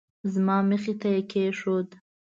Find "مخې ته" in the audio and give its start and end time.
0.69-1.07